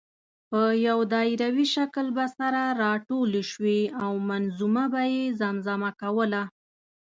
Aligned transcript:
په 0.49 0.61
یو 0.87 0.99
دایروي 1.13 1.67
شکل 1.75 2.05
به 2.17 2.25
سره 2.37 2.61
راټولې 2.83 3.43
شوې 3.51 3.81
او 4.03 4.11
منظومه 4.29 4.83
به 4.93 5.01
یې 5.13 5.23
زمزمه 5.41 5.91
کوله. 6.01 6.41